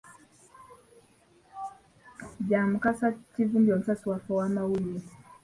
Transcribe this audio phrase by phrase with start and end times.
[2.43, 5.03] Bya Mukasa Kivumbi omusasi waffe ow'amawulire.